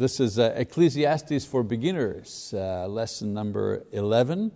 [0.00, 4.50] This is uh, Ecclesiastes for Beginners, uh, lesson number 11.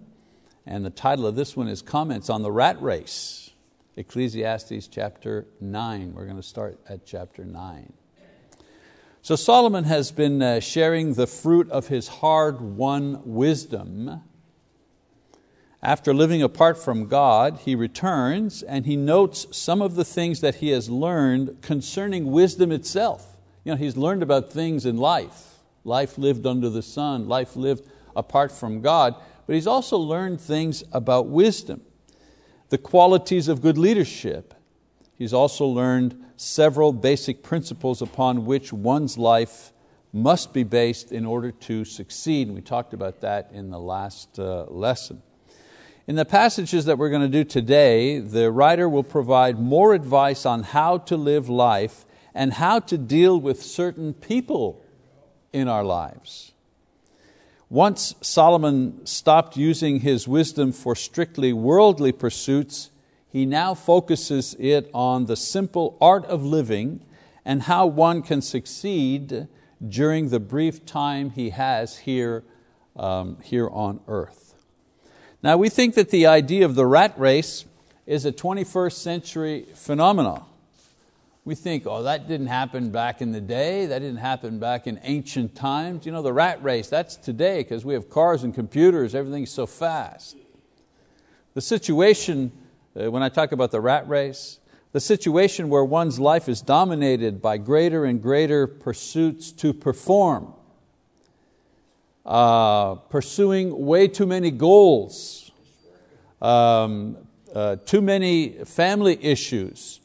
[0.64, 3.50] And the title of this one is Comments on the Rat Race.
[3.94, 6.14] Ecclesiastes chapter 9.
[6.14, 7.92] We're going to start at chapter 9.
[9.20, 14.22] So Solomon has been uh, sharing the fruit of his hard won wisdom.
[15.82, 20.54] After living apart from God, he returns and he notes some of the things that
[20.54, 23.33] he has learned concerning wisdom itself.
[23.64, 27.88] You know, he's learned about things in life, life lived under the sun, life lived
[28.14, 29.14] apart from God,
[29.46, 31.80] but he's also learned things about wisdom,
[32.68, 34.54] the qualities of good leadership.
[35.16, 39.72] He's also learned several basic principles upon which one's life
[40.12, 42.50] must be based in order to succeed.
[42.50, 45.22] We talked about that in the last uh, lesson.
[46.06, 50.44] In the passages that we're going to do today, the writer will provide more advice
[50.44, 54.82] on how to live life and how to deal with certain people
[55.52, 56.52] in our lives.
[57.70, 62.90] Once Solomon stopped using his wisdom for strictly worldly pursuits,
[63.28, 67.00] he now focuses it on the simple art of living
[67.44, 69.48] and how one can succeed
[69.86, 72.44] during the brief time he has here,
[72.96, 74.54] um, here on earth.
[75.42, 77.64] Now we think that the idea of the rat race
[78.06, 80.44] is a 21st century phenomenon.
[81.46, 84.98] We think, oh, that didn't happen back in the day, that didn't happen back in
[85.02, 86.06] ancient times.
[86.06, 89.66] You know, the rat race, that's today because we have cars and computers, everything's so
[89.66, 90.36] fast.
[91.52, 92.50] The situation,
[92.98, 94.58] uh, when I talk about the rat race,
[94.92, 100.54] the situation where one's life is dominated by greater and greater pursuits to perform,
[102.24, 105.50] uh, pursuing way too many goals,
[106.40, 107.18] um,
[107.54, 110.00] uh, too many family issues,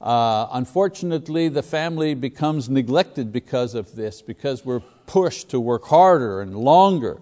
[0.00, 6.40] uh, unfortunately, the family becomes neglected because of this, because we're pushed to work harder
[6.40, 7.20] and longer.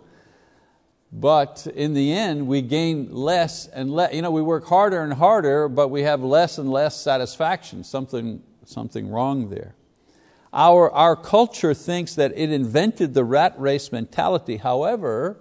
[1.13, 4.13] But in the end, we gain less and less.
[4.13, 7.85] You know, we work harder and harder, but we have less and less satisfaction.
[7.85, 9.77] Something, something wrong there.
[10.53, 14.57] Our, our culture thinks that it invented the rat race mentality.
[14.57, 15.37] However,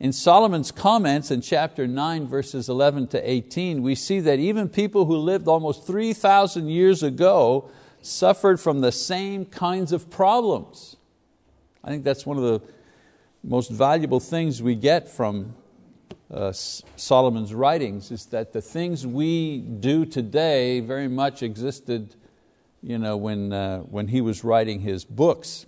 [0.00, 5.06] in Solomon's comments in chapter 9, verses 11 to 18, we see that even people
[5.06, 7.70] who lived almost 3,000 years ago
[8.02, 10.96] suffered from the same kinds of problems.
[11.82, 12.60] I think that's one of the
[13.42, 15.54] most valuable things we get from
[16.30, 22.16] uh, Solomon's writings is that the things we do today very much existed
[22.82, 25.66] you know, when, uh, when he was writing his books.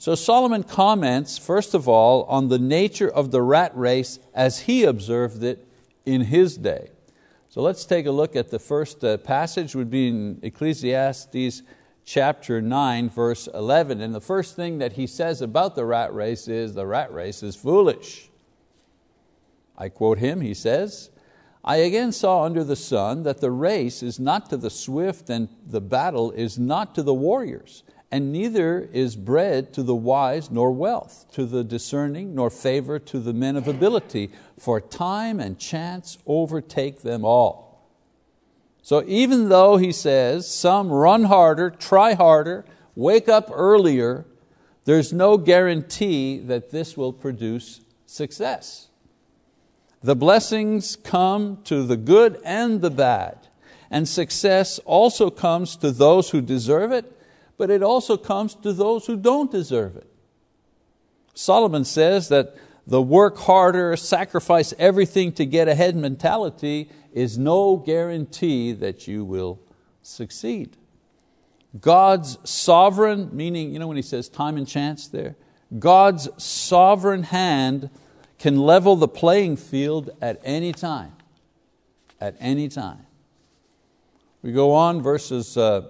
[0.00, 4.84] So Solomon comments, first of all, on the nature of the rat race as he
[4.84, 5.66] observed it
[6.06, 6.90] in his day.
[7.48, 11.62] So let's take a look at the first uh, passage, would be in Ecclesiastes
[12.04, 14.00] chapter 9, verse 11.
[14.00, 17.42] And the first thing that he says about the rat race is the rat race
[17.42, 18.30] is foolish.
[19.76, 21.10] I quote him, he says,
[21.64, 25.48] I again saw under the sun that the race is not to the swift and
[25.66, 30.72] the battle is not to the warriors and neither is bread to the wise nor
[30.72, 36.16] wealth, to the discerning nor favor to the men of ability, for time and chance
[36.26, 37.86] overtake them all.
[38.82, 42.64] So even though he says some run harder, try harder,
[42.96, 44.24] wake up earlier,
[44.86, 48.88] there's no guarantee that this will produce success.
[50.02, 53.48] The blessings come to the good and the bad,
[53.90, 57.17] and success also comes to those who deserve it
[57.58, 60.06] but it also comes to those who don't deserve it.
[61.34, 68.72] Solomon says that the work harder, sacrifice everything to get ahead mentality is no guarantee
[68.72, 69.60] that you will
[70.02, 70.76] succeed.
[71.78, 75.36] God's sovereign, meaning, you know when he says time and chance there?
[75.78, 77.90] God's sovereign hand
[78.38, 81.12] can level the playing field at any time.
[82.20, 83.04] At any time.
[84.40, 85.88] We go on, verses uh,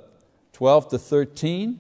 [0.58, 1.78] 12 to 13.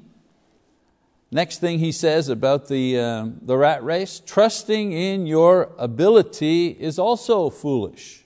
[1.32, 6.96] Next thing he says about the, uh, the rat race, trusting in your ability is
[6.96, 8.24] also foolish.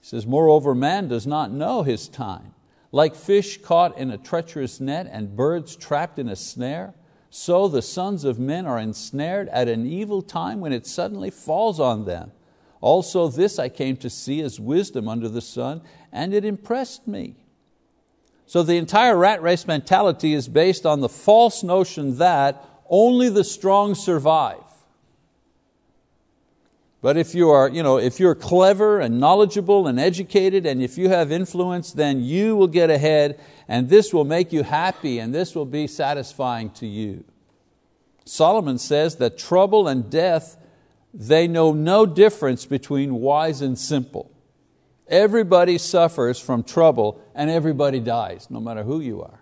[0.00, 2.54] He says, moreover, man does not know his time.
[2.92, 6.94] Like fish caught in a treacherous net and birds trapped in a snare,
[7.30, 11.80] so the sons of men are ensnared at an evil time when it suddenly falls
[11.80, 12.30] on them.
[12.80, 15.82] Also this I came to see as wisdom under the sun,
[16.12, 17.34] and it impressed me.
[18.48, 23.44] So the entire rat race mentality is based on the false notion that only the
[23.44, 24.64] strong survive.
[27.02, 30.96] But if you are, you know, if you're clever and knowledgeable and educated and if
[30.96, 35.34] you have influence, then you will get ahead and this will make you happy and
[35.34, 37.24] this will be satisfying to you.
[38.24, 40.56] Solomon says that trouble and death,
[41.12, 44.30] they know no difference between wise and simple.
[45.08, 49.40] Everybody suffers from trouble and everybody dies, no matter who you are.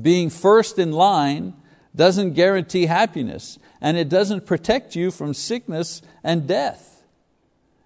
[0.00, 1.54] Being first in line
[1.94, 6.94] doesn't guarantee happiness and it doesn't protect you from sickness and death.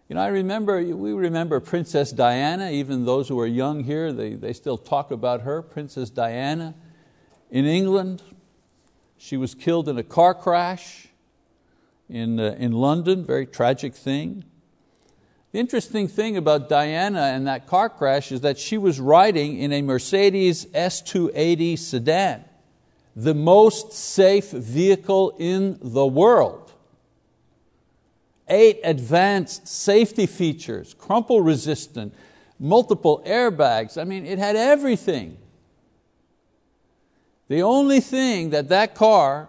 [0.09, 4.33] You know, I remember, we remember Princess Diana, even those who are young here, they,
[4.35, 6.75] they still talk about her, Princess Diana
[7.51, 8.23] in England.
[9.19, 11.09] She was killed in a car crash
[12.09, 14.45] in, uh, in London, very tragic thing.
[15.53, 19.73] The interesting thing about Diana and that car crash is that she was riding in
[19.73, 22.45] a Mercedes S280 sedan,
[23.17, 26.73] the most safe vehicle in the world.
[28.47, 32.15] Eight advanced safety features, crumple resistant,
[32.59, 34.01] multiple airbags.
[34.01, 35.39] I mean, it had everything.
[37.49, 39.49] The only thing that that car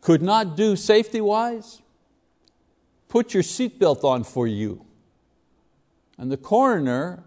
[0.00, 1.82] could not do safety wise
[3.12, 4.86] put your seatbelt on for you.
[6.16, 7.22] And the coroner,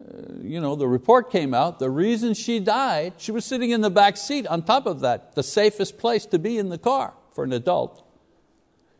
[0.00, 3.80] uh, you know, the report came out, the reason she died, she was sitting in
[3.80, 7.14] the back seat on top of that, the safest place to be in the car
[7.32, 8.06] for an adult.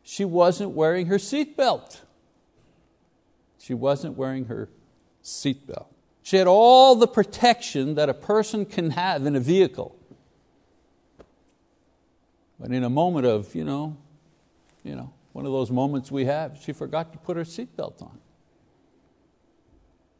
[0.02, 2.00] She wasn't wearing her seatbelt.
[3.60, 4.68] She wasn't wearing her
[5.22, 5.86] seatbelt.
[6.24, 9.96] She had all the protection that a person can have in a vehicle.
[12.58, 13.96] But in a moment of, you know,
[14.82, 18.18] you know, one of those moments we have, she forgot to put her seatbelt on.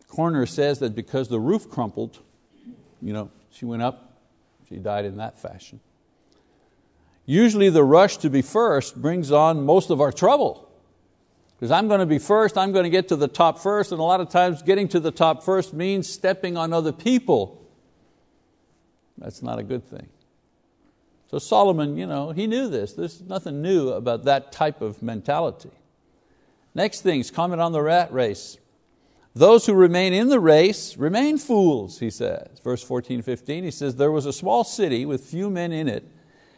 [0.08, 2.20] Coroner says that because the roof crumpled,
[3.02, 4.18] you know, she went up,
[4.66, 5.78] she died in that fashion.
[7.26, 10.70] Usually the rush to be first brings on most of our trouble.
[11.54, 14.00] Because I'm going to be first, I'm going to get to the top first, and
[14.00, 17.62] a lot of times getting to the top first means stepping on other people.
[19.18, 20.08] That's not a good thing.
[21.30, 22.94] So Solomon, you know, he knew this.
[22.94, 25.70] There's nothing new about that type of mentality.
[26.74, 28.58] Next things, comment on the rat race.
[29.32, 32.58] Those who remain in the race remain fools, he says.
[32.64, 36.02] Verse 14, 15, he says, There was a small city with few men in it,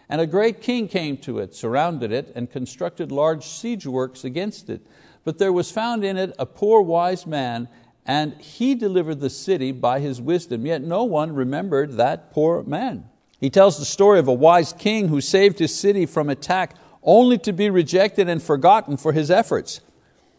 [0.09, 4.71] and a great king came to it, surrounded it, and constructed large siege works against
[4.71, 4.81] it.
[5.23, 7.69] But there was found in it a poor wise man,
[8.07, 13.11] and he delivered the city by his wisdom, yet no one remembered that poor man.
[13.43, 17.39] He tells the story of a wise king who saved his city from attack only
[17.39, 19.81] to be rejected and forgotten for his efforts.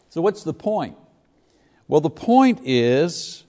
[0.08, 0.96] So what's the point?
[1.86, 3.44] Well, the point is,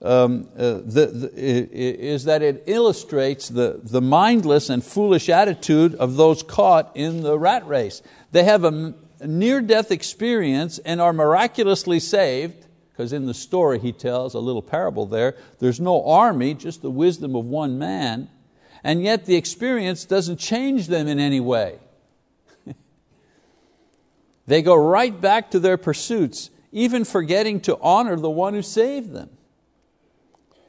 [0.00, 6.16] um, uh, the, the, is that it illustrates the, the mindless and foolish attitude of
[6.16, 8.00] those caught in the rat race.
[8.32, 14.32] They have a near-death experience and are miraculously saved, because in the story he tells
[14.32, 18.30] a little parable there, there's no army, just the wisdom of one man,
[18.86, 21.80] and yet the experience doesn't change them in any way.
[24.46, 29.12] they go right back to their pursuits, even forgetting to honor the one who saved
[29.12, 29.30] them.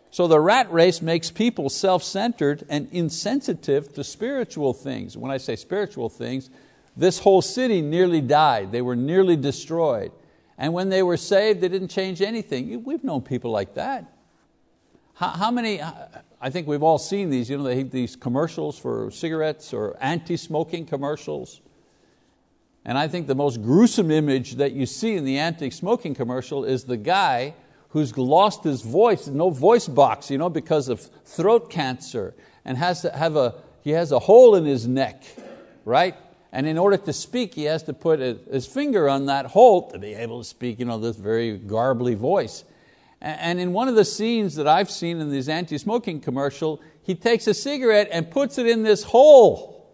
[0.09, 5.15] So the rat race makes people self-centered and insensitive to spiritual things.
[5.15, 6.49] When I say spiritual things,
[6.95, 8.71] this whole city nearly died.
[8.71, 10.11] They were nearly destroyed.
[10.57, 12.83] And when they were saved, they didn't change anything.
[12.83, 14.11] We've known people like that.
[15.13, 15.79] How, how many,
[16.39, 20.85] I think we've all seen these, you know, they these commercials for cigarettes or anti-smoking
[20.85, 21.61] commercials.
[22.85, 26.83] And I think the most gruesome image that you see in the anti-smoking commercial is
[26.83, 27.55] the guy
[27.89, 33.01] who's lost his voice, no voice box, you know, because of throat cancer, and has
[33.01, 35.23] to have a, he has a hole in his neck,
[35.85, 36.15] right?
[36.51, 39.99] And in order to speak, he has to put his finger on that hole to
[39.99, 42.63] be able to speak, you know, this very garbly voice.
[43.19, 47.47] And in one of the scenes that I've seen in this anti-smoking commercial, he takes
[47.47, 49.91] a cigarette and puts it in this hole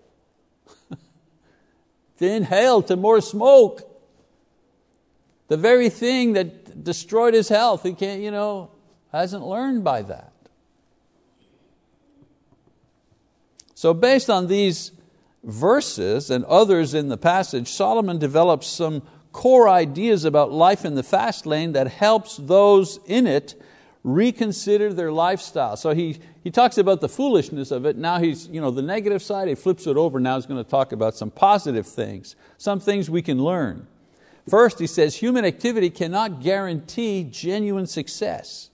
[2.18, 3.90] to inhale to more smoke.
[5.48, 8.72] The very thing that destroyed his health, he can't, you know,
[9.12, 10.34] hasn't learned by that.
[13.76, 14.92] So based on these
[15.44, 19.04] verses and others in the passage, Solomon develops some
[19.34, 23.62] core ideas about life in the fast lane that helps those in it
[24.04, 25.76] reconsider their lifestyle.
[25.76, 27.98] So he, he talks about the foolishness of it.
[27.98, 30.20] Now he's, you know, the negative side, he flips it over.
[30.20, 33.88] Now he's going to talk about some positive things, some things we can learn.
[34.50, 38.70] First, he says, human activity cannot guarantee genuine success.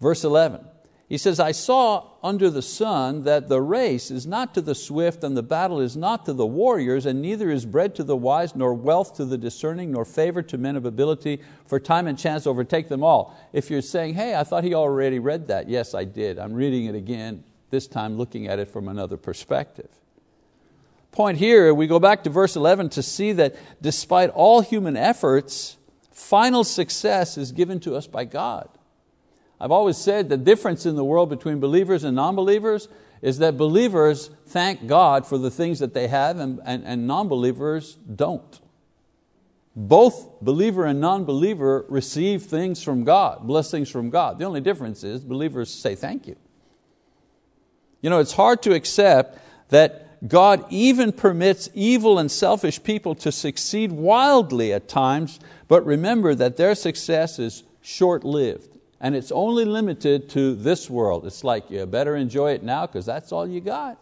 [0.00, 0.64] Verse 11,
[1.10, 5.24] he says, I saw under the sun that the race is not to the swift
[5.24, 8.54] and the battle is not to the warriors and neither is bread to the wise
[8.54, 12.46] nor wealth to the discerning nor favor to men of ability for time and chance
[12.46, 13.36] overtake them all.
[13.52, 15.68] If you're saying, hey, I thought he already read that.
[15.68, 16.38] Yes, I did.
[16.38, 19.90] I'm reading it again this time looking at it from another perspective.
[21.10, 25.76] Point here, we go back to verse 11 to see that despite all human efforts,
[26.12, 28.68] final success is given to us by God.
[29.60, 32.88] I've always said the difference in the world between believers and non-believers
[33.20, 37.98] is that believers thank God for the things that they have and, and, and non-believers
[38.16, 38.60] don't.
[39.76, 44.38] Both believer and non-believer receive things from God, blessings from God.
[44.38, 46.36] The only difference is believers say thank you.
[48.00, 49.38] You know, it's hard to accept
[49.68, 55.38] that God even permits evil and selfish people to succeed wildly at times,
[55.68, 61.26] but remember that their success is short-lived and it's only limited to this world.
[61.26, 63.98] It's like you better enjoy it now because that's all you got.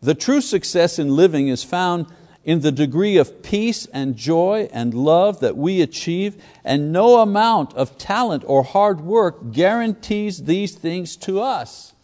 [0.00, 2.06] The true success in living is found
[2.44, 7.72] in the degree of peace and joy and love that we achieve, and no amount
[7.74, 11.94] of talent or hard work guarantees these things to us.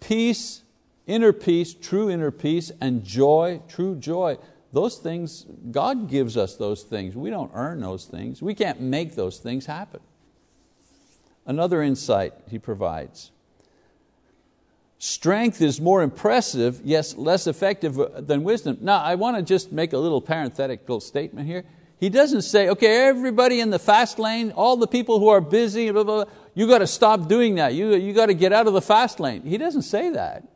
[0.00, 0.62] Peace,
[1.06, 4.38] inner peace, true inner peace, and joy, true joy,
[4.74, 7.16] those things, God gives us those things.
[7.16, 8.42] We don't earn those things.
[8.42, 10.00] We can't make those things happen.
[11.46, 13.30] Another insight he provides.
[14.98, 18.78] Strength is more impressive, yes, less effective uh, than wisdom.
[18.80, 21.64] Now, I want to just make a little parenthetical statement here.
[22.00, 25.90] He doesn't say, okay, everybody in the fast lane, all the people who are busy,
[25.90, 27.74] blah, blah, blah, you got to stop doing that.
[27.74, 29.42] You, you got to get out of the fast lane.
[29.42, 30.48] He doesn't say that.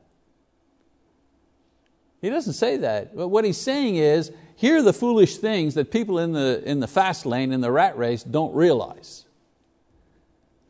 [2.20, 3.16] He doesn't say that.
[3.16, 6.80] But what he's saying is, here are the foolish things that people in the, in
[6.80, 9.24] the fast lane, in the rat race, don't realize.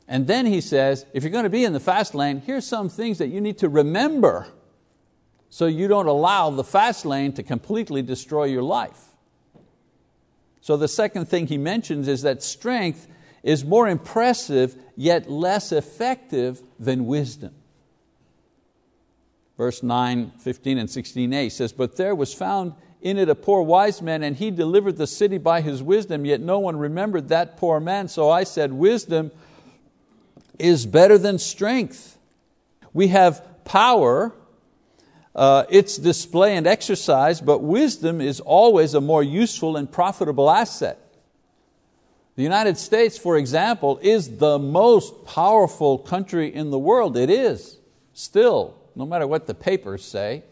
[0.06, 2.88] And then he says, if you're going to be in the fast lane, here's some
[2.88, 4.46] things that you need to remember
[5.50, 9.00] so you don't allow the fast lane to completely destroy your life.
[10.60, 13.06] So the second thing he mentions is that strength
[13.42, 17.54] is more impressive yet less effective than wisdom
[19.58, 22.72] verse 9, 15 and 16a says, But there was found
[23.02, 26.40] in it a poor wise man, and he delivered the city by his wisdom, yet
[26.40, 28.08] no one remembered that poor man.
[28.08, 29.30] So I said, Wisdom
[30.58, 32.18] is better than strength.
[32.92, 34.32] We have power,
[35.34, 40.98] uh, its display and exercise, but wisdom is always a more useful and profitable asset.
[42.36, 47.16] The United States, for example, is the most powerful country in the world.
[47.16, 47.78] It is,
[48.12, 50.42] still no matter what the papers say.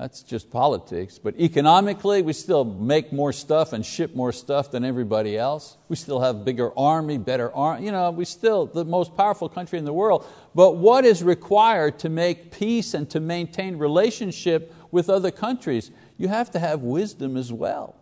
[0.00, 1.18] That's just politics.
[1.18, 5.76] But economically, we still make more stuff and ship more stuff than everybody else.
[5.90, 7.84] We still have bigger army, better army.
[7.84, 10.26] You know, we still the most powerful country in the world.
[10.54, 15.90] But what is required to make peace and to maintain relationship with other countries?
[16.16, 17.94] You have to have wisdom as well.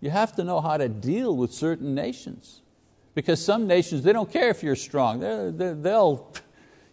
[0.00, 2.60] You have to know how to deal with certain nations.
[3.14, 5.20] Because some nations, they don't care if you're strong.
[5.20, 6.32] They're, they're, they'll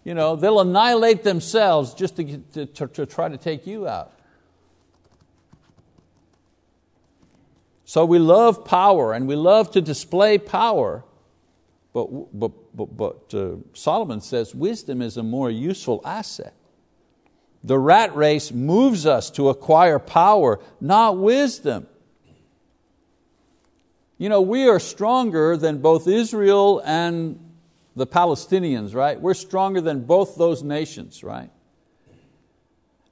[0.06, 4.14] you know, they'll annihilate themselves just to, to, to, to try to take you out.
[7.86, 11.04] So we love power and we love to display power,
[11.92, 12.08] but,
[12.38, 16.54] but, but, but uh, Solomon says wisdom is a more useful asset.
[17.64, 21.88] The rat race moves us to acquire power, not wisdom.
[24.20, 27.45] You know, we are stronger than both Israel and
[27.96, 29.20] the Palestinians, right?
[29.20, 31.50] We're stronger than both those nations, right?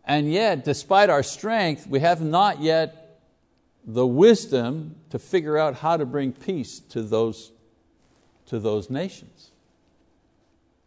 [0.05, 3.19] And yet, despite our strength, we have not yet
[3.85, 7.51] the wisdom to figure out how to bring peace to those,
[8.47, 9.51] to those nations.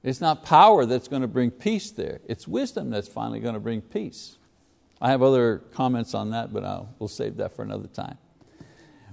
[0.02, 3.60] It's not power that's going to bring peace there, it's wisdom that's finally going to
[3.60, 4.36] bring peace.
[5.00, 8.16] I have other comments on that, but I'll, we'll save that for another time.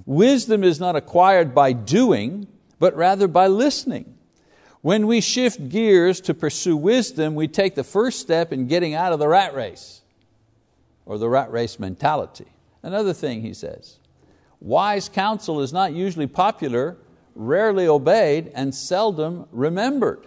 [0.06, 2.48] Wisdom is not acquired by doing,
[2.80, 4.18] but rather by listening.
[4.84, 9.14] When we shift gears to pursue wisdom, we take the first step in getting out
[9.14, 10.02] of the rat race
[11.06, 12.48] or the rat race mentality.
[12.84, 14.00] Another thing he says,
[14.60, 16.98] wise counsel is not usually popular,
[17.34, 20.26] rarely obeyed, and seldom remembered.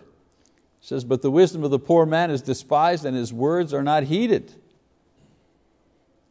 [0.81, 3.83] He says, but the wisdom of the poor man is despised and his words are
[3.83, 4.55] not heeded.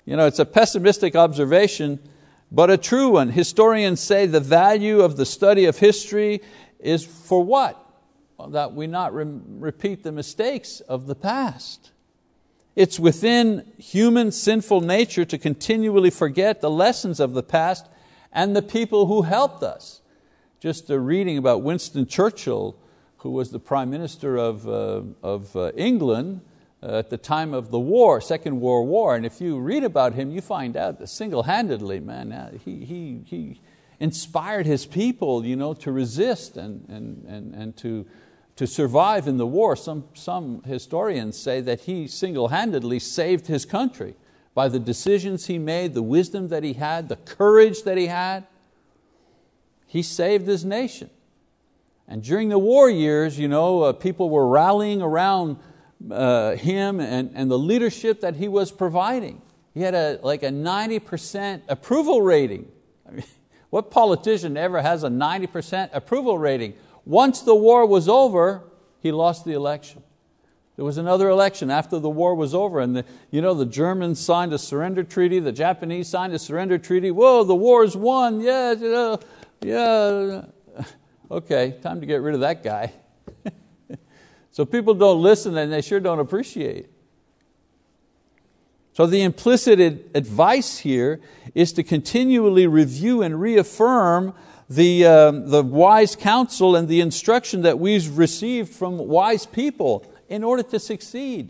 [0.04, 2.00] You know, it's a pessimistic observation,
[2.52, 3.30] but a true one.
[3.30, 6.42] Historians say the value of the study of history
[6.80, 7.84] is for what?
[8.50, 11.92] That we not re repeat the mistakes of the past.
[12.76, 17.88] It's within human sinful nature to continually forget the lessons of the past
[18.34, 20.02] and the people who helped us.
[20.60, 22.76] Just a reading about Winston Churchill,
[23.18, 26.42] who was the Prime Minister of, uh, of uh, England
[26.84, 30.14] uh, at the time of the war, Second World War, and if you read about
[30.14, 33.62] him, you find out that single-handedly, man, uh, he, he, he
[34.00, 38.06] inspired his people you know, to resist and, and, and, and to,
[38.56, 39.76] to survive in the war.
[39.76, 44.16] Some, some historians say that he single-handedly saved his country
[44.54, 48.46] by the decisions he made, the wisdom that he had, the courage that he had.
[49.86, 51.10] He saved his nation.
[52.08, 55.58] And during the war years, you know, uh, people were rallying around
[56.12, 59.42] uh, him and, and the leadership that he was providing.
[59.74, 62.72] He had a, like a 90% approval rating.
[63.08, 63.26] I mean,
[63.76, 66.76] what politician ever has a 90% approval rating?
[67.04, 68.64] Once the war was over,
[69.02, 70.02] he lost the election.
[70.78, 74.22] There was another election after the war was over, and the, you know, the Germans
[74.22, 77.12] signed a surrender treaty, the Japanese signed a surrender treaty.
[77.12, 79.18] Whoa, the war's won, yeah,
[79.62, 80.46] yeah.
[81.30, 82.94] Okay, time to get rid of that guy.
[84.52, 86.88] so people don't listen and they sure don't appreciate.
[88.96, 89.82] So the implicit
[90.16, 91.20] advice here
[91.54, 94.34] is to continually review and reaffirm
[94.70, 100.46] the, uh, the wise counsel and the instruction that we've received from wise people in
[100.46, 101.50] order to succeed.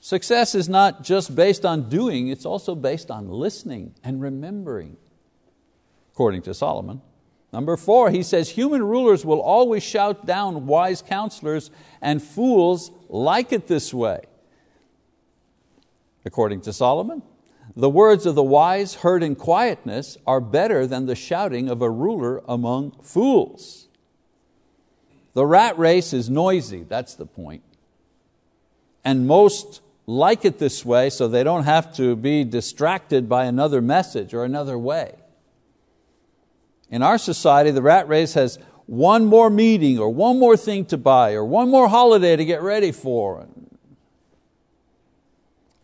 [0.00, 4.98] Success is not just based on doing, it's also based on listening and remembering,
[6.12, 7.00] according to Solomon.
[7.54, 11.70] Number four, he says, human rulers will always shout down wise counselors
[12.02, 14.20] and fools like it this way.
[16.24, 17.22] According to Solomon,
[17.76, 21.90] the words of the wise heard in quietness are better than the shouting of a
[21.90, 23.88] ruler among fools.
[25.34, 27.62] The rat race is noisy, that's the point.
[29.04, 33.80] And most like it this way so they don't have to be distracted by another
[33.80, 35.14] message or another way.
[36.90, 40.98] In our society, the rat race has one more meeting or one more thing to
[40.98, 43.46] buy or one more holiday to get ready for.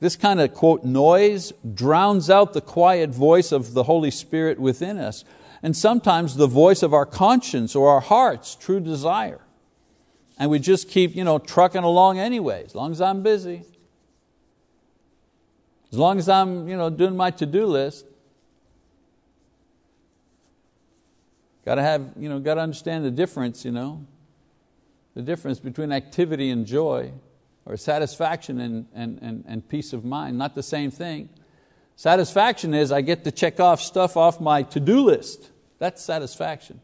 [0.07, 4.99] This kind of, quote, noise drowns out the quiet voice of the Holy Spirit within
[4.99, 5.25] us,
[5.65, 9.41] and sometimes the voice of our conscience or our heart's true desire.
[10.39, 13.65] And we just keep you know, trucking along anyway, as long as I'm busy,
[15.91, 18.07] as long as I'm you know, doing my to do list.
[21.65, 24.07] Got to have, you know, got to understand the difference, you know,
[25.15, 27.11] the difference between activity and joy
[27.67, 31.29] or satisfaction and, and, and, and peace of mind, not the same thing.
[31.97, 35.51] Satisfaction is I get to check off stuff off my to-do list.
[35.79, 36.81] That's satisfaction.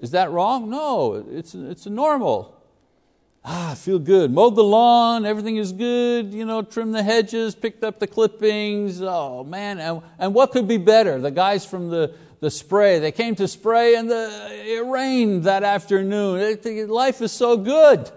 [0.00, 0.68] Is that wrong?
[0.68, 2.56] No, it's, it's normal.
[3.44, 4.30] Ah, I feel good.
[4.32, 9.00] Mowed the lawn, everything is good, you know, trimmed the hedges, picked up the clippings.
[9.00, 11.18] Oh man, and, and what could be better?
[11.18, 14.30] The guys from the, the spray, they came to spray and the,
[14.64, 16.88] it rained that afternoon.
[16.88, 18.10] Life is so good.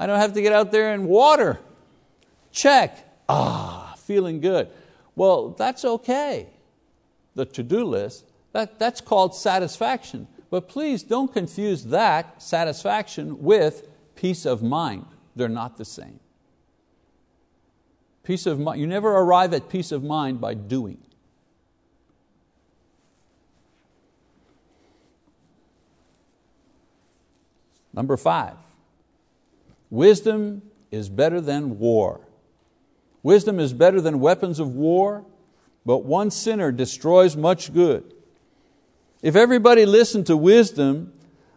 [0.00, 1.60] I don't have to get out there and water.
[2.50, 3.06] Check.
[3.28, 4.68] Ah, feeling good.
[5.14, 6.48] Well, that's okay.
[7.34, 10.26] The to-do list, that, that's called satisfaction.
[10.48, 15.04] But please don't confuse that satisfaction with peace of mind.
[15.36, 16.18] They're not the same.
[18.22, 20.96] Peace of mind, you never arrive at peace of mind by doing.
[27.92, 28.56] Number five,
[29.90, 32.20] Wisdom is better than war.
[33.22, 35.24] Wisdom is better than weapons of war,
[35.84, 38.14] but one sinner destroys much good.
[39.22, 41.12] If everybody listened to wisdom,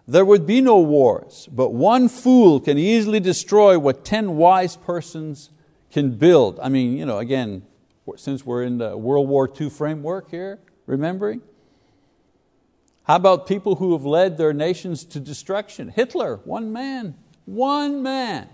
[0.08, 5.50] there would be no wars, but one fool can easily destroy what 10 wise persons
[5.92, 6.60] can build.
[6.62, 7.64] I mean, you know, again,
[8.18, 11.42] since we're in the World War II framework here, remembering?
[13.04, 15.90] How about people who have led their nations to destruction?
[15.90, 17.16] Hitler, one man.
[17.46, 18.50] One man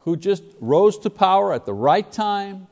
[0.00, 2.66] who just rose to power at the right time,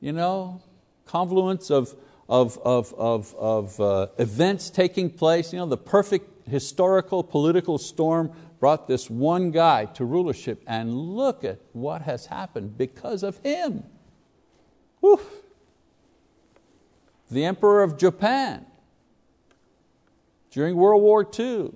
[0.00, 0.62] you know,
[1.06, 1.94] confluence of,
[2.28, 8.32] of, of, of, of uh, events taking place, you know, the perfect historical political storm
[8.60, 13.84] brought this one guy to rulership and look at what has happened because of him.
[15.00, 15.20] Whew.
[17.30, 18.66] The Emperor of Japan
[20.50, 21.72] during World War II,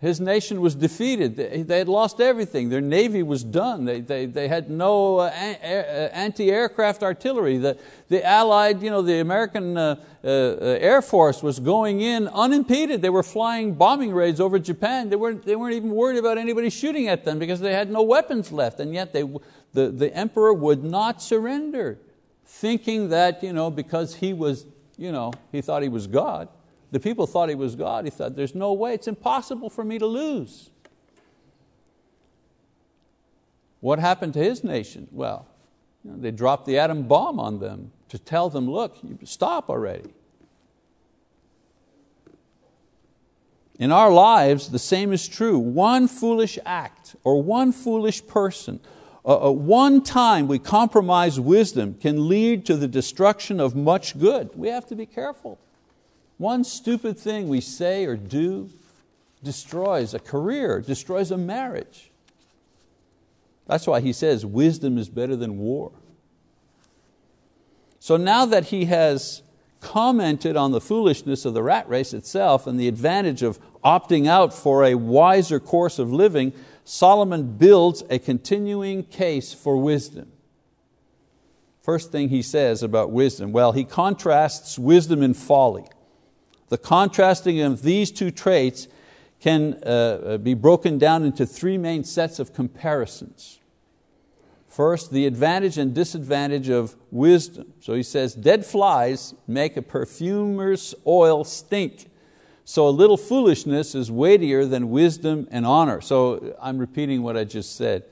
[0.00, 1.36] his nation was defeated.
[1.36, 2.70] They had lost everything.
[2.70, 3.84] Their navy was done.
[3.84, 7.58] They, they, they had no uh, uh, anti-aircraft artillery.
[7.58, 7.76] The,
[8.08, 13.02] the Allied, you know, the American uh, uh, Air Force was going in unimpeded.
[13.02, 15.10] They were flying bombing raids over Japan.
[15.10, 18.00] They weren't, they weren't even worried about anybody shooting at them because they had no
[18.00, 18.80] weapons left.
[18.80, 19.24] And yet they,
[19.74, 21.98] the, the emperor would not surrender,
[22.46, 24.64] thinking that you know, because he was,
[24.96, 26.48] you know, he thought he was God,
[26.90, 28.04] the people thought he was God.
[28.04, 30.70] He thought, there's no way, it's impossible for me to lose.
[33.80, 35.08] What happened to his nation?
[35.10, 35.46] Well,
[36.04, 40.10] you know, they dropped the atom bomb on them to tell them, look, stop already.
[43.78, 45.58] In our lives, the same is true.
[45.58, 48.80] One foolish act or one foolish person,
[49.24, 54.50] uh, uh, one time we compromise wisdom can lead to the destruction of much good.
[54.54, 55.58] We have to be careful.
[56.40, 58.70] One stupid thing we say or do
[59.44, 62.10] destroys a career, destroys a marriage.
[63.66, 65.92] That's why he says wisdom is better than war.
[67.98, 69.42] So now that he has
[69.82, 74.54] commented on the foolishness of the rat race itself and the advantage of opting out
[74.54, 76.54] for a wiser course of living,
[76.86, 80.32] Solomon builds a continuing case for wisdom.
[81.82, 85.84] First thing he says about wisdom, well, he contrasts wisdom and folly.
[86.70, 88.88] The contrasting of these two traits
[89.40, 93.60] can uh, uh be broken down into three main sets of comparisons.
[94.66, 97.72] First, the advantage and disadvantage of wisdom.
[97.80, 102.06] So he says, dead flies make a perfumer's oil stink.
[102.64, 106.00] So a little foolishness is weightier than wisdom and honor.
[106.00, 108.04] So I'm repeating what I just said.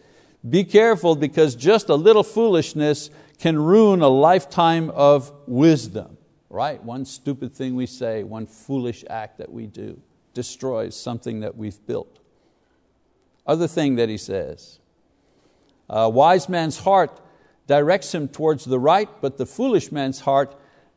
[0.48, 6.17] Be careful because just a little foolishness can ruin a lifetime of wisdom.
[6.50, 6.82] Right?
[6.82, 10.00] One stupid thing we say, one foolish act that we do
[10.32, 12.20] destroys something that we've built.
[13.46, 14.78] Other thing that he says,
[15.88, 17.20] a wise man's heart
[17.66, 20.54] directs him towards the right, but the foolish man's heart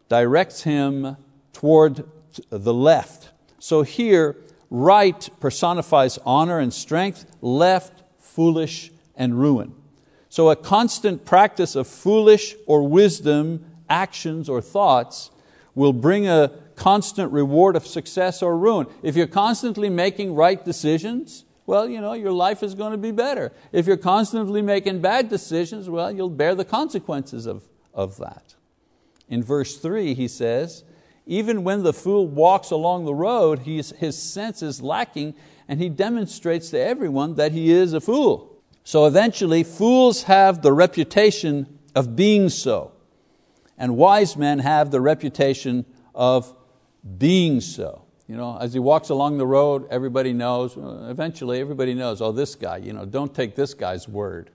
[0.09, 1.17] directs him
[1.53, 2.05] toward
[2.49, 3.31] the left.
[3.59, 4.37] So here,
[4.69, 9.73] right personifies honor and strength, left, foolish and ruin.
[10.29, 15.30] So a constant practice of foolish or wisdom actions or thoughts
[15.75, 18.87] will bring a constant reward of success or ruin.
[19.03, 23.11] If you're constantly making right decisions, well, you know, your life is going to be
[23.11, 23.51] better.
[23.71, 28.55] If you're constantly making bad decisions, well, you'll bear the consequences of, of that.
[29.29, 30.83] In verse 3, he says,
[31.25, 35.35] even when the fool walks along the road, his sense is lacking
[35.67, 38.61] and he demonstrates to everyone that he is a fool.
[38.83, 42.91] So eventually, fools have the reputation of being so,
[43.81, 46.55] and wise men have the reputation of
[47.17, 48.05] being so.
[48.27, 52.53] You know, as he walks along the road, everybody knows, eventually everybody knows, oh, this
[52.53, 54.51] guy, you know, don't take this guy's word.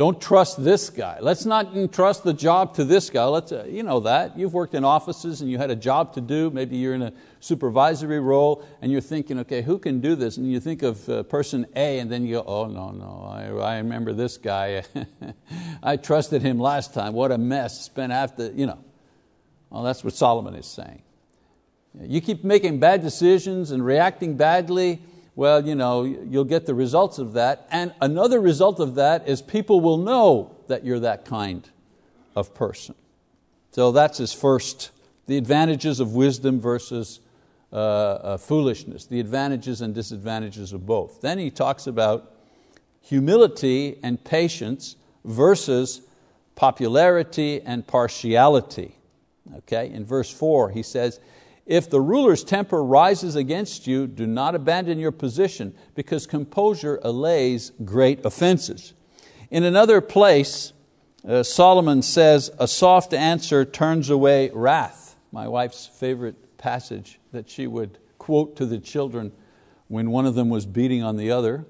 [0.00, 1.18] Don't trust this guy.
[1.20, 3.26] Let's not entrust the job to this guy.
[3.26, 4.38] Let's, uh, you know that.
[4.38, 6.48] You've worked in offices and you had a job to do.
[6.48, 10.38] Maybe you're in a supervisory role and you're thinking, okay, who can do this?
[10.38, 13.74] And you think of uh, person A and then you go, oh, no, no, I,
[13.74, 14.84] I remember this guy.
[15.82, 17.12] I trusted him last time.
[17.12, 17.84] What a mess.
[17.84, 18.82] Spent the, you know.
[19.68, 21.02] Well, that's what Solomon is saying.
[22.00, 25.02] You keep making bad decisions and reacting badly,
[25.40, 27.66] well, you know, you'll get the results of that.
[27.70, 31.66] And another result of that is people will know that you're that kind
[32.36, 32.94] of person.
[33.70, 34.90] So that's his first,
[35.28, 37.20] the advantages of wisdom versus
[37.72, 41.22] uh, uh, foolishness, the advantages and disadvantages of both.
[41.22, 42.34] Then he talks about
[43.00, 46.02] humility and patience versus
[46.54, 48.94] popularity and partiality.
[49.56, 49.90] Okay?
[49.90, 51.18] In verse 4, he says,
[51.70, 57.70] if the ruler's temper rises against you, do not abandon your position, because composure allays
[57.84, 58.92] great offenses.
[59.52, 60.72] In another place,
[61.26, 65.14] uh, Solomon says, A soft answer turns away wrath.
[65.30, 69.30] My wife's favorite passage that she would quote to the children
[69.86, 71.66] when one of them was beating on the other.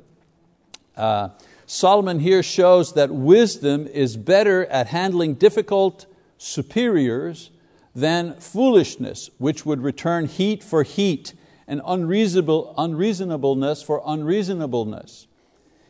[0.96, 1.28] Uh,
[1.66, 6.06] Solomon here shows that wisdom is better at handling difficult
[6.38, 7.50] superiors
[7.94, 11.34] than foolishness, which would return heat for heat
[11.66, 15.26] and unreasonable, unreasonableness for unreasonableness.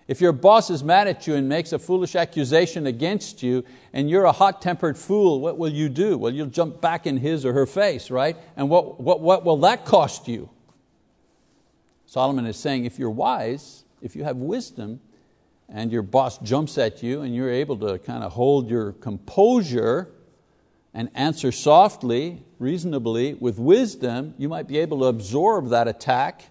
[0.09, 4.11] If your boss is mad at you and makes a foolish accusation against you and
[4.11, 6.19] you're a hot tempered fool, what will you do?
[6.19, 8.37] Well, you'll jump back in his or her face, right?
[8.57, 10.51] And what, what, what will that cost you?
[12.07, 15.01] Solomon is saying if you're wise, if you have wisdom,
[15.69, 20.11] and your boss jumps at you and you're able to kind of hold your composure,
[20.93, 26.51] and answer softly, reasonably, with wisdom, you might be able to absorb that attack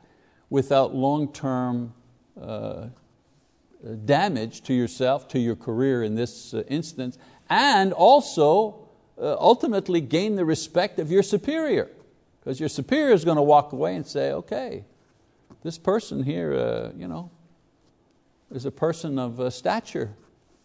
[0.49, 1.93] without long-term
[2.41, 2.87] uh,
[4.05, 7.17] damage to yourself, to your career in this uh, instance,
[7.49, 8.87] and also
[9.19, 11.89] uh, ultimately gain the respect of your superior.
[12.39, 14.85] Because your superior is going to walk away and say, okay,
[15.63, 17.29] this person here uh, you know,
[18.51, 20.15] is a person of uh, stature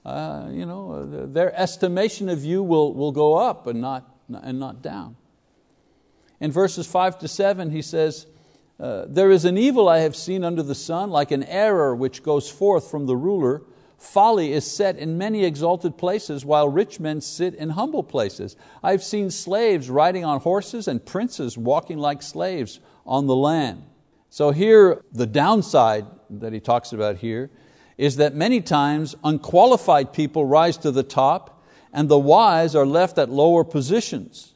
[0.05, 4.83] uh, you know, their estimation of you will, will go up and not, and not
[4.83, 5.17] down.
[6.41, 8.27] In verses five to seven he says,
[8.79, 12.23] uh, there is an evil I have seen under the sun, like an error which
[12.23, 13.63] goes forth from the ruler.
[13.97, 18.57] Folly is set in many exalted places, while rich men sit in humble places.
[18.83, 23.85] I've seen slaves riding on horses and princes walking like slaves on the land.
[24.29, 27.51] So here, the downside that he talks about here
[27.97, 33.19] is that many times unqualified people rise to the top and the wise are left
[33.19, 34.55] at lower positions.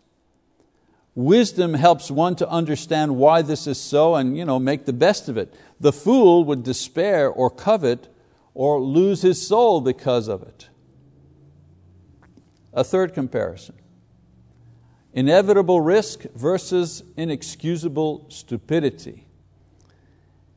[1.15, 5.29] Wisdom helps one to understand why this is so and you know, make the best
[5.29, 5.53] of it.
[5.81, 8.09] The fool would despair or covet
[8.55, 10.69] or lose his soul because of it.
[12.73, 13.75] A third comparison
[15.13, 19.27] inevitable risk versus inexcusable stupidity.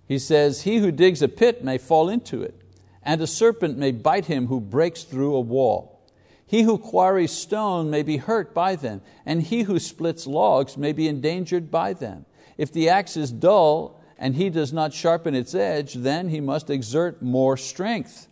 [0.08, 2.61] He says, He who digs a pit may fall into it,
[3.04, 6.02] and a serpent may bite him who breaks through a wall.
[6.46, 10.92] He who quarries stone may be hurt by them, and he who splits logs may
[10.92, 12.26] be endangered by them.
[12.58, 16.70] If the axe is dull and he does not sharpen its edge, then he must
[16.70, 18.28] exert more strength.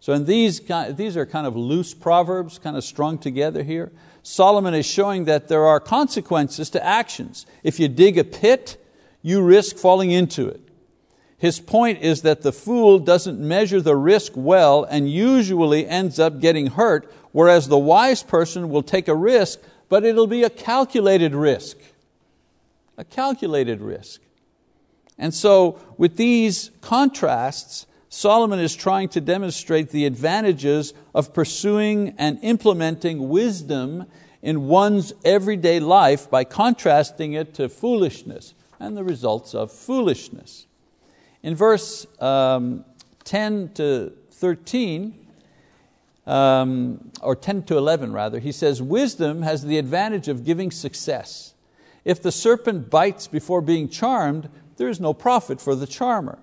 [0.00, 3.90] So in these, these are kind of loose proverbs, kind of strung together here.
[4.22, 7.44] Solomon is showing that there are consequences to actions.
[7.62, 8.82] If you dig a pit,
[9.20, 10.60] you risk falling into it.
[11.38, 16.40] His point is that the fool doesn't measure the risk well and usually ends up
[16.40, 21.34] getting hurt, whereas the wise person will take a risk, but it'll be a calculated
[21.34, 21.76] risk.
[22.96, 24.20] A calculated risk.
[25.18, 32.38] And so, with these contrasts, Solomon is trying to demonstrate the advantages of pursuing and
[32.42, 34.06] implementing wisdom
[34.40, 40.66] in one's everyday life by contrasting it to foolishness and the results of foolishness.
[41.44, 42.86] In verse um,
[43.24, 45.26] 10 to 13,
[46.26, 51.52] um, or 10 to 11 rather, he says, Wisdom has the advantage of giving success.
[52.02, 56.38] If the serpent bites before being charmed, there is no profit for the charmer.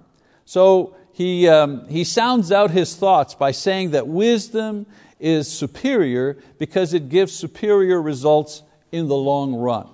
[0.46, 4.86] So he, um, he sounds out his thoughts by saying that wisdom
[5.20, 8.62] is superior because it gives superior results
[8.92, 9.90] in the long run.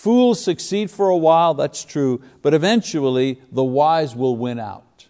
[0.00, 5.08] Fools succeed for a while, that's true, but eventually the wise will win out.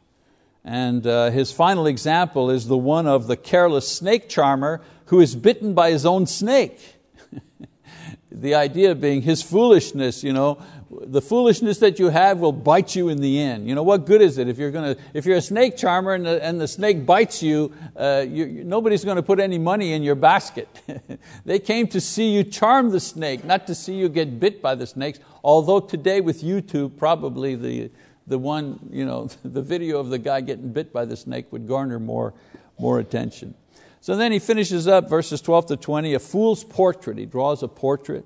[0.64, 5.36] And uh, his final example is the one of the careless snake charmer who is
[5.36, 6.96] bitten by his own snake.
[8.32, 13.08] the idea being his foolishness, you know, the foolishness that you have will bite you
[13.08, 13.68] in the end.
[13.68, 16.26] You know, what good is it if you're, gonna, if you're a snake charmer and
[16.26, 20.02] the, and the snake bites you, uh, you nobody's going to put any money in
[20.02, 20.68] your basket.
[21.44, 24.74] they came to see you charm the snake, not to see you get bit by
[24.74, 25.20] the snakes.
[25.44, 27.92] Although today with YouTube, probably the,
[28.26, 31.68] the one, you know, the video of the guy getting bit by the snake would
[31.68, 32.34] garner more,
[32.80, 33.54] more attention.
[34.00, 37.16] So then he finishes up verses 12 to 20, a fool's portrait.
[37.16, 38.24] He draws a portrait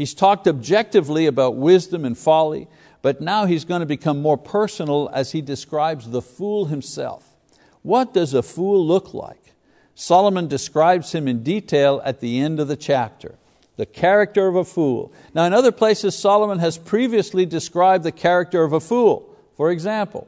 [0.00, 2.68] He's talked objectively about wisdom and folly,
[3.02, 7.36] but now he's going to become more personal as he describes the fool himself.
[7.82, 9.52] What does a fool look like?
[9.94, 13.34] Solomon describes him in detail at the end of the chapter.
[13.76, 15.12] The character of a fool.
[15.34, 19.36] Now, in other places, Solomon has previously described the character of a fool.
[19.54, 20.26] For example,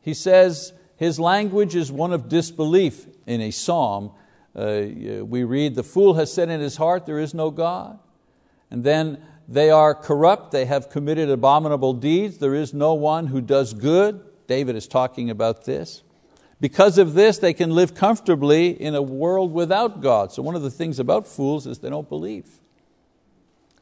[0.00, 4.12] he says his language is one of disbelief in a psalm.
[4.56, 4.84] Uh,
[5.20, 7.98] we read, The fool has said in his heart, There is no God.
[8.70, 13.40] And then they are corrupt, they have committed abominable deeds, there is no one who
[13.40, 14.20] does good.
[14.46, 16.02] David is talking about this.
[16.60, 20.32] Because of this, they can live comfortably in a world without God.
[20.32, 22.46] So, one of the things about fools is they don't believe.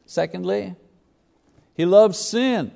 [0.05, 0.75] Secondly,
[1.75, 2.71] he loves sin.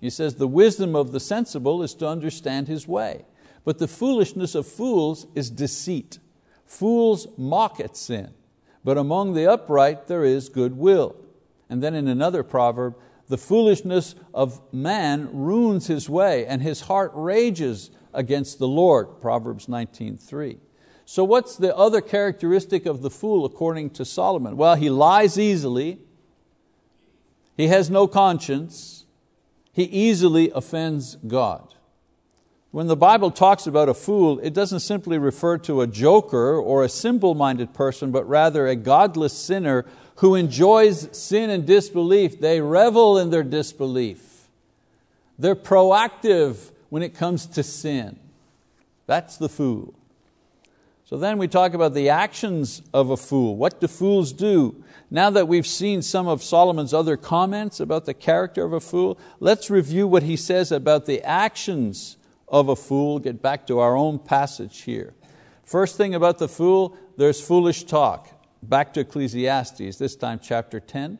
[0.00, 3.24] He says, The wisdom of the sensible is to understand his way.
[3.64, 6.18] But the foolishness of fools is deceit.
[6.66, 8.34] Fools mock at sin
[8.84, 11.16] but among the upright there is goodwill.
[11.68, 12.94] And then in another proverb,
[13.28, 19.20] the foolishness of man ruins his way, and his heart rages against the Lord.
[19.20, 20.58] Proverbs 19:3.
[21.06, 24.56] So, what's the other characteristic of the fool according to Solomon?
[24.56, 25.98] Well, he lies easily,
[27.56, 29.04] he has no conscience,
[29.72, 31.74] he easily offends God.
[32.74, 36.82] When the Bible talks about a fool, it doesn't simply refer to a joker or
[36.82, 42.40] a simple minded person, but rather a godless sinner who enjoys sin and disbelief.
[42.40, 44.48] They revel in their disbelief.
[45.38, 48.18] They're proactive when it comes to sin.
[49.06, 49.94] That's the fool.
[51.04, 53.54] So then we talk about the actions of a fool.
[53.54, 54.82] What do fools do?
[55.12, 59.16] Now that we've seen some of Solomon's other comments about the character of a fool,
[59.38, 62.16] let's review what he says about the actions
[62.48, 63.18] of a fool.
[63.18, 65.14] Get back to our own passage here.
[65.64, 68.28] First thing about the fool, there's foolish talk.
[68.62, 71.18] Back to Ecclesiastes, this time chapter 10.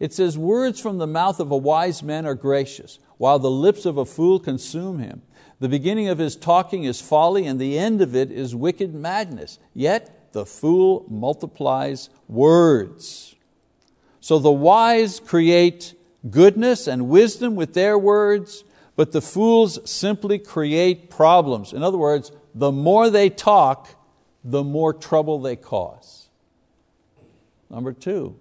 [0.00, 3.86] It says, Words from the mouth of a wise man are gracious, while the lips
[3.86, 5.22] of a fool consume him.
[5.60, 9.60] The beginning of his talking is folly, and the end of it is wicked madness.
[9.74, 13.36] Yet the fool multiplies words.
[14.18, 15.94] So the wise create
[16.28, 18.64] goodness and wisdom with their words,
[18.96, 21.72] but the fools simply create problems.
[21.72, 23.88] In other words, the more they talk,
[24.44, 26.28] the more trouble they cause.
[27.70, 28.36] Number two,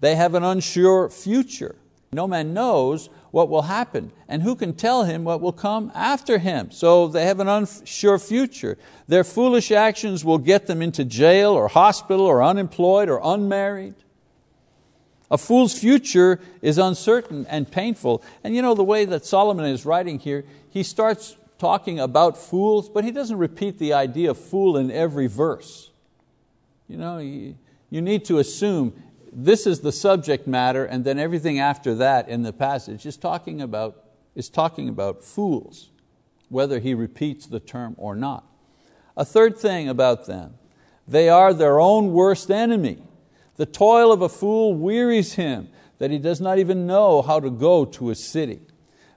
[0.00, 1.76] they have an unsure future.
[2.12, 6.38] No man knows what will happen, and who can tell him what will come after
[6.38, 6.70] him?
[6.70, 8.78] So they have an unsure future.
[9.06, 13.94] Their foolish actions will get them into jail or hospital or unemployed or unmarried.
[15.30, 18.22] A fool's future is uncertain and painful.
[18.42, 22.88] And you know the way that Solomon is writing here, he starts talking about fools,
[22.88, 25.90] but he doesn't repeat the idea of fool in every verse.
[26.86, 27.56] You know, you
[27.90, 28.94] need to assume
[29.32, 33.60] this is the subject matter, and then everything after that in the passage is talking
[33.60, 35.90] about, is talking about fools,
[36.48, 38.44] whether he repeats the term or not.
[39.16, 40.54] A third thing about them,
[41.06, 43.02] they are their own worst enemy.
[43.58, 45.68] The toil of a fool wearies him,
[45.98, 48.60] that he does not even know how to go to a city.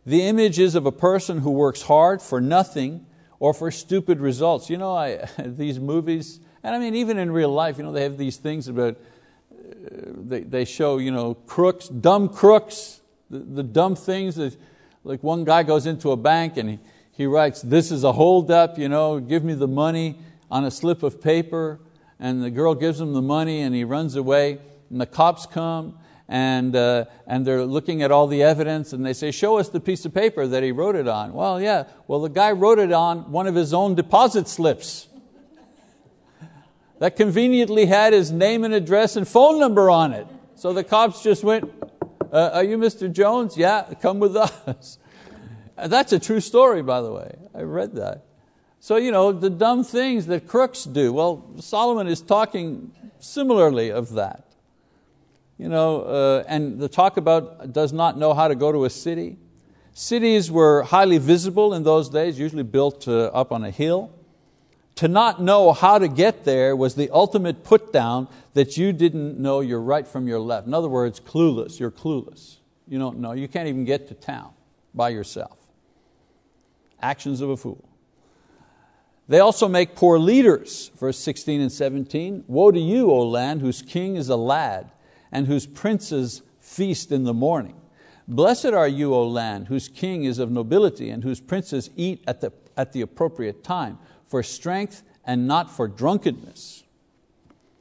[0.03, 3.05] The image is of a person who works hard for nothing
[3.39, 4.67] or for stupid results.
[4.67, 8.03] You know, I, these movies, and I mean even in real life, you know, they
[8.03, 8.97] have these things about
[9.51, 9.55] uh,
[10.15, 14.35] they, they show you know, crooks, dumb crooks, the, the dumb things.
[14.35, 14.57] That,
[15.03, 16.79] like one guy goes into a bank and he,
[17.11, 20.17] he writes, this is a holdup, you know, give me the money
[20.49, 21.79] on a slip of paper.
[22.21, 24.59] And the girl gives him the money and he runs away.
[24.89, 25.97] And the cops come
[26.29, 29.79] and, uh, and they're looking at all the evidence and they say, show us the
[29.79, 31.33] piece of paper that he wrote it on.
[31.33, 35.09] Well, yeah, well the guy wrote it on one of his own deposit slips
[36.99, 40.27] that conveniently had his name and address and phone number on it.
[40.55, 41.73] So the cops just went,
[42.31, 43.11] uh, are you Mr.
[43.11, 43.57] Jones?
[43.57, 44.99] Yeah, come with us.
[45.75, 47.35] That's a true story, by the way.
[47.55, 48.25] I read that.
[48.81, 51.13] So, you know, the dumb things that crooks do.
[51.13, 54.47] Well, Solomon is talking similarly of that.
[55.59, 58.89] You know, uh, and the talk about does not know how to go to a
[58.89, 59.37] city.
[59.93, 64.11] Cities were highly visible in those days, usually built uh, up on a hill
[64.95, 69.39] to not know how to get there was the ultimate put down that you didn't
[69.39, 70.65] know your right from your left.
[70.65, 72.57] In other words, clueless, you're clueless.
[72.87, 74.51] You don't know, you can't even get to town
[74.93, 75.57] by yourself.
[76.99, 77.87] Actions of a fool.
[79.31, 82.43] They also make poor leaders, verse 16 and 17.
[82.47, 84.91] Woe to you, O land, whose king is a lad,
[85.31, 87.79] and whose princes feast in the morning.
[88.27, 92.41] Blessed are you, O land, whose king is of nobility, and whose princes eat at
[92.41, 96.83] the, at the appropriate time for strength and not for drunkenness.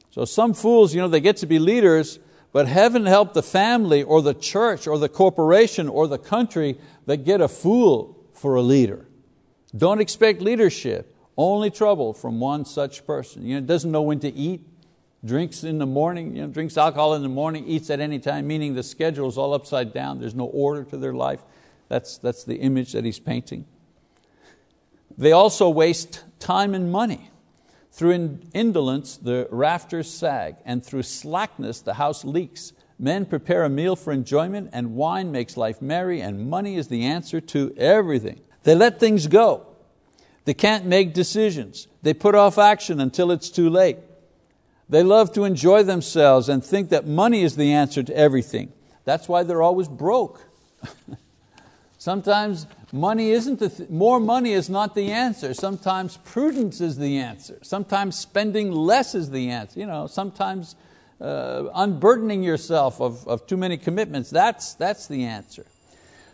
[0.09, 2.19] So some fools, you know, they get to be leaders,
[2.53, 7.25] but heaven help the family or the church or the corporation or the country that
[7.25, 9.05] get a fool for a leader.
[9.75, 11.10] Don't expect leadership,
[11.41, 13.45] only trouble from one such person.
[13.45, 14.67] You know, doesn't know when to eat,
[15.23, 18.47] drinks in the morning, you know, drinks alcohol in the morning, eats at any time,
[18.47, 21.43] meaning the schedule is all upside down, there's no order to their life.
[21.89, 23.65] That's, that's the image that he's painting.
[25.17, 27.29] They also waste time and money.
[27.91, 32.71] Through indolence, the rafters sag, and through slackness, the house leaks.
[32.97, 37.03] Men prepare a meal for enjoyment, and wine makes life merry, and money is the
[37.03, 38.39] answer to everything.
[38.63, 39.70] They let things go.
[40.45, 41.87] They can't make decisions.
[42.01, 43.97] They put off action until it's too late.
[44.89, 48.73] They love to enjoy themselves and think that money is the answer to everything.
[49.05, 50.43] That's why they're always broke.
[51.97, 55.53] Sometimes money isn't the th more money is not the answer.
[55.53, 57.59] Sometimes prudence is the answer.
[57.61, 59.79] Sometimes spending less is the answer.
[59.79, 60.75] You know, sometimes
[61.21, 65.65] uh, unburdening yourself of, of too many commitments, that's, that's the answer.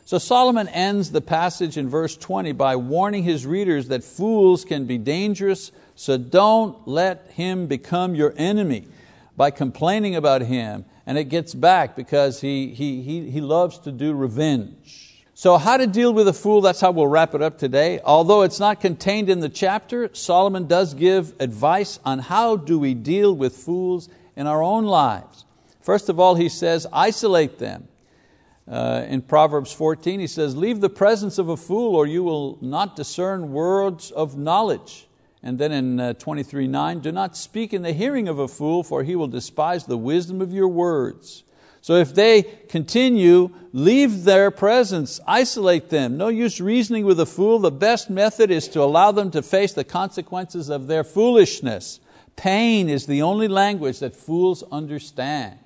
[0.07, 4.85] So Solomon ends the passage in verse 20 by warning his readers that fools can
[4.85, 8.87] be dangerous, so don't let him become your enemy
[9.35, 10.85] by complaining about him.
[11.05, 15.25] And it gets back because he, he, he, he loves to do revenge.
[15.33, 17.99] So how to deal with a fool, that's how we'll wrap it up today.
[18.05, 22.93] Although it's not contained in the chapter, Solomon does give advice on how do we
[22.93, 25.43] deal with fools in our own lives.
[25.81, 27.89] First of all, he says, isolate them.
[28.67, 32.57] Uh, in Proverbs 14, he says, leave the presence of a fool or you will
[32.61, 35.07] not discern words of knowledge.
[35.41, 39.03] And then in uh, 23.9, do not speak in the hearing of a fool for
[39.03, 41.43] he will despise the wisdom of your words.
[41.79, 46.17] So if they continue, leave their presence, isolate them.
[46.17, 47.59] No use reasoning with a fool.
[47.59, 52.01] The best method is to allow them to face the consequences of their foolishness.
[52.35, 55.59] Pain is the only language that fools understand.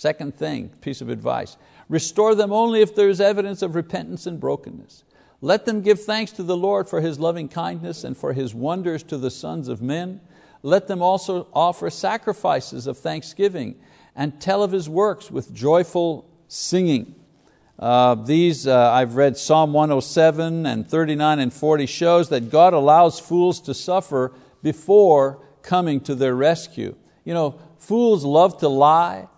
[0.00, 1.58] Second thing, piece of advice,
[1.90, 5.04] restore them only if there is evidence of repentance and brokenness.
[5.42, 9.02] Let them give thanks to the Lord for His loving kindness and for His wonders
[9.02, 10.22] to the sons of men.
[10.62, 13.74] Let them also offer sacrifices of thanksgiving
[14.16, 17.14] and tell of His works with joyful singing.
[17.78, 23.20] Uh, these, uh, I've read Psalm 107 and 39 and 40 shows that God allows
[23.20, 24.32] fools to suffer
[24.62, 26.94] before coming to their rescue.
[27.26, 29.28] You know, fools love to lie,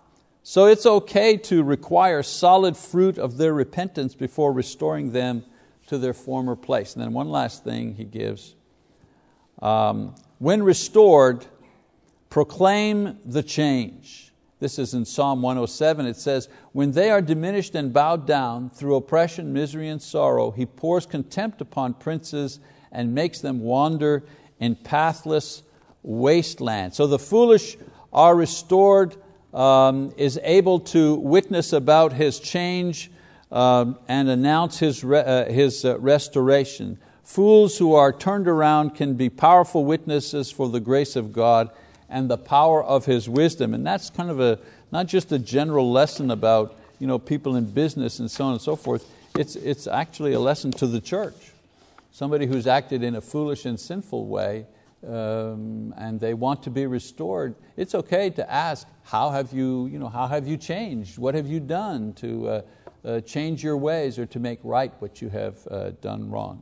[0.43, 5.45] so it's okay to require solid fruit of their repentance before restoring them
[5.87, 6.93] to their former place.
[6.93, 8.55] And then one last thing he gives.
[9.61, 11.45] Um, when restored,
[12.29, 14.33] proclaim the change.
[14.59, 16.05] This is in Psalm 107.
[16.05, 20.65] It says, When they are diminished and bowed down through oppression, misery, and sorrow, He
[20.65, 22.59] pours contempt upon princes
[22.91, 24.23] and makes them wander
[24.59, 25.63] in pathless
[26.01, 26.93] wasteland.
[26.93, 27.77] So the foolish
[28.11, 29.15] are restored,
[29.53, 33.11] um, is able to witness about His change
[33.51, 36.97] um, and announce His, re- uh, his uh, restoration.
[37.23, 41.69] Fools who are turned around can be powerful witnesses for the grace of God
[42.09, 43.73] and the power of His wisdom.
[43.73, 44.59] And that's kind of a,
[44.91, 48.61] not just a general lesson about you know, people in business and so on and
[48.61, 49.05] so forth,
[49.37, 51.51] it's, it's actually a lesson to the church.
[52.11, 54.65] Somebody who's acted in a foolish and sinful way
[55.07, 59.99] um, and they want to be restored, it's okay to ask, how have you, you,
[59.99, 61.17] know, how have you changed?
[61.17, 62.61] What have you done to uh,
[63.05, 66.61] uh, change your ways or to make right what you have uh, done wrong?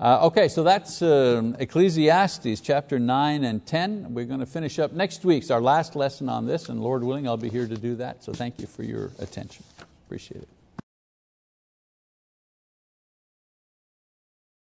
[0.00, 4.12] Uh, okay, so that's um, Ecclesiastes chapter 9 and 10.
[4.12, 7.28] We're going to finish up next week's our last lesson on this, and Lord willing,
[7.28, 8.24] I'll be here to do that.
[8.24, 9.64] So thank you for your attention.
[10.06, 10.53] Appreciate it.